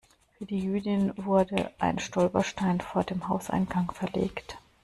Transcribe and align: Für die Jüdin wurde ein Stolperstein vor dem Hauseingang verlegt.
Für 0.35 0.47
die 0.47 0.57
Jüdin 0.57 1.13
wurde 1.15 1.69
ein 1.77 1.99
Stolperstein 1.99 2.81
vor 2.81 3.03
dem 3.03 3.27
Hauseingang 3.27 3.91
verlegt. 3.91 4.57